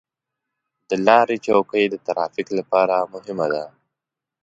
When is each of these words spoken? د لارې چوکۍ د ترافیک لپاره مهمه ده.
د 0.89 0.91
لارې 1.07 1.37
چوکۍ 1.45 1.83
د 1.89 1.95
ترافیک 2.07 2.47
لپاره 2.59 2.95
مهمه 3.13 3.47
ده. 3.53 3.63